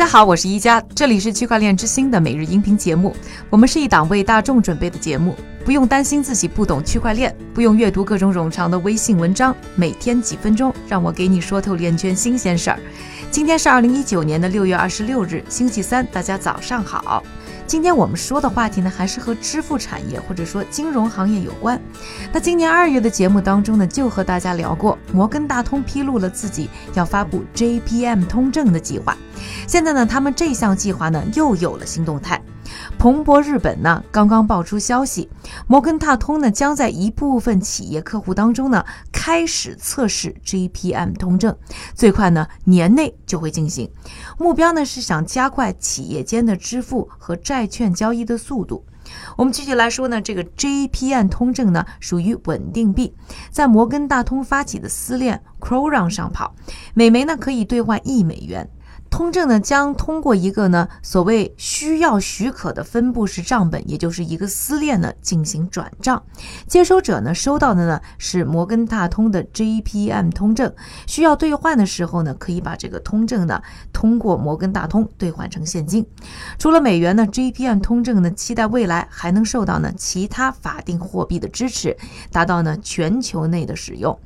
[0.00, 3.14] 大家好，我是一加，这里是区块链之星的每日音频节目。
[3.50, 12.80] 我们是一档为大众准备的节目，不用担心自己不懂区块链，不用阅读各种冗长的微信文章，每天几分钟，让我给你说透链圈新鲜事儿。
[13.30, 17.22] 今天是二零一九年的六月二十六日，星期三，大家早上好。
[17.70, 21.80] 今天我们说的话题呢，还是和支付产业或者说金融行业有关。
[22.32, 29.16] 那今年二月的节目当中呢，就和大家聊过，摩根大通披露了自己要发布 JPM 通证的计划。
[29.68, 32.42] 现在呢，他们这项计划呢又有了新动态。
[32.98, 35.28] 彭博日本呢刚刚爆出消息，
[35.68, 38.84] 摩根大通呢将在一部分企业客户当中呢
[39.22, 41.54] 开始测试 GPM 通证，
[41.94, 43.90] 最快呢年内就会进行。
[44.38, 48.82] 目标呢是想加快企业间的支付和债券交易的速度。
[49.36, 53.14] 我们具体来说呢，这个 JPM 通证呢属于稳定币，
[53.50, 56.54] 在摩根大通发起的私链 Crown 上跑，
[56.94, 58.70] 每枚呢可以兑换一美元。
[59.10, 66.22] 通证呢将通过一个呢所谓需要许可的分布式账本，也就是一个私链呢进行转账。
[66.66, 70.72] 接收者呢收到的呢是摩根大通的 JPM 通证，
[71.06, 73.60] 需要兑换的时候呢可以把这个通证呢
[73.92, 76.06] 通过摩根大通兑换成现金。
[76.58, 81.96] 除了美元呢，JPM 通证呢期待未来还能受到呢其他法定货币的支持，
[82.30, 84.18] 达到呢全球内的使用。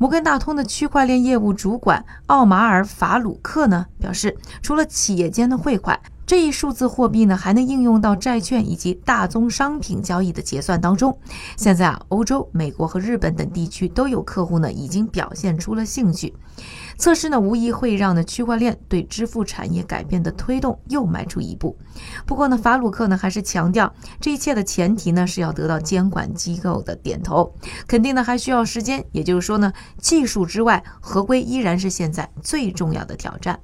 [0.00, 6.00] 摩根大通的区块链业务主管奥马尔·法鲁克呢表示，除了企业间的汇款。
[6.26, 11.18] 这一数字货币呢，还能应用到债券以及大宗商品交易的结算当中。
[11.56, 16.32] 现在啊，欧洲、美国和日本等地区都有客户呢，已经表现出了兴趣。
[17.00, 21.78] 测试呢，无疑会让呢区块链对支付产业改变的推动又迈出一步。
[22.26, 27.54] 不过呢，法鲁克呢还是强调，这一切的前提呢是要得到监管机构的点头，
[27.86, 29.02] 肯定呢还需要时间。
[29.12, 33.58] 也就是说呢，技术之外，合规依然是现在最重要的挑战。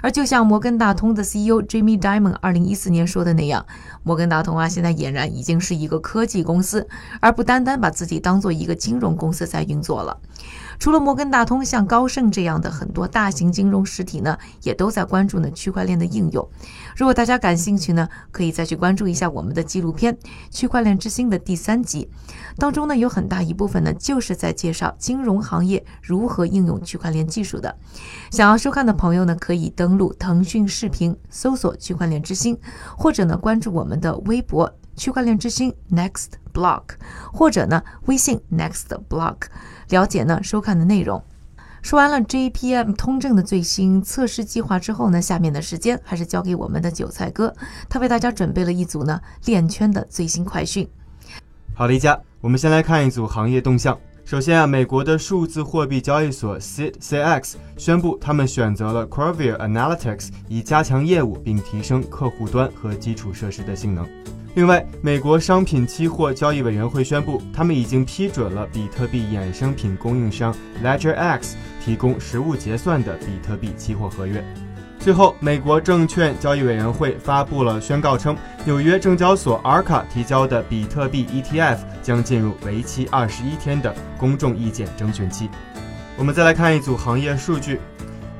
[0.00, 1.98] 而就像摩根大通的 CEO Jimmy。
[1.98, 3.66] Diamond 二零一四年说的那样，
[4.04, 6.86] 摩根大通啊，现在俨然已经是一个科技公司，
[7.20, 10.16] 而不单单把自己当做一个金融公司在运作了。
[10.78, 16.48] 除了摩根大通，像高盛这样的很多大型金融实体呢，也都在关注呢区块链的应用。
[16.96, 20.14] 如果大家感兴趣呢，可以再去关注一下我们的纪录片
[20.50, 22.08] 《区块链之星》的第三集，
[22.56, 27.76] 当中呢有很大一部分呢就是在介绍金融行业如何应用区块链技术的。
[28.30, 32.56] 想要收看的朋友呢，可以登录腾讯视频搜索“区块链之星”，
[32.96, 34.72] 或者呢关注我们的微博。
[34.96, 36.82] 区块链之星 Next Block，
[37.32, 39.36] 或者呢微信 Next Block，
[39.90, 41.22] 了解呢收看的内容。
[41.82, 47.54] 说完了 JPM 通证的最新测试计划之后呢，下面的时间还是交给我们的韭菜哥，
[47.88, 50.88] 他为大家准备了一组呢链圈的最新快讯。
[51.74, 53.96] 好的，一家，我们先来看一组行业动向。
[54.24, 64.06] 首先啊，美国的数字货币交易所 CCX 宣布，他们选择了 c o r v i r Analytics 以加强业务并提升客户端和基础设施的性能。
[64.58, 70.52] 另外，美国商品期货交易委员会宣布，他们已经批准了比特币衍生品供应商
[70.82, 74.44] LedgerX 提供实物结算的比特币期货合约。
[74.98, 85.48] 最后，美国证券交易委员会发布了宣告称，纽约证交所 ARKA 提交的比特币 ETF 将进入为期二十一天的公众意见征询期。
[86.16, 87.78] 我们再来看一组行业数据。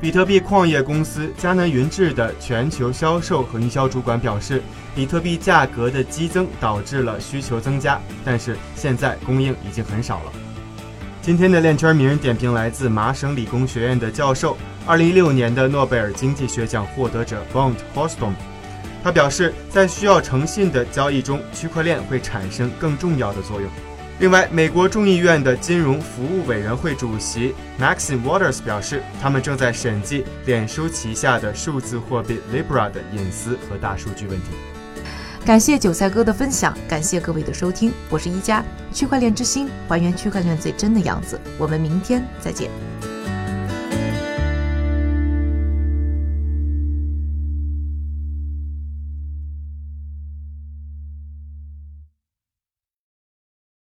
[0.00, 4.62] 比特币矿业公司迦南云智的全球销售和营销主管表示，
[4.94, 10.32] 比特币价格的激增导致了需求增加，但是现在供应已经很少了。
[11.20, 18.34] 今天的链圈名人点评来自麻省理工学院的教授，二零一六年的诺贝尔经济学奖获得者 Bond Houston，
[19.02, 23.68] 他表示，在需要诚信的交易中，区块链会产生更重要的作用。
[24.20, 34.46] 另外，美国众议院的金融服务委员会主席 Maxine Waters 表示，他们正在审计脸书旗下的数字货币 Libra 的隐私和大数据问题。
[35.44, 41.40] 感谢韭菜哥的分享，感谢各位的收听，我是一加区块链之星，还原区块链最真的样子。
[41.56, 42.68] 我们明天再见。